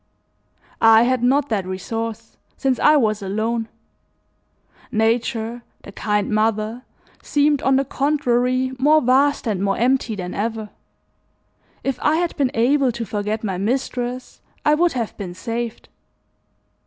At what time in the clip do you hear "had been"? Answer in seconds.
12.15-12.49